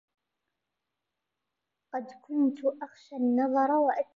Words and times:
قد 1.93 2.05
كنت 2.21 2.59
أخشى 2.81 3.15
النظر 3.15 3.71
وأتقي 3.71 4.09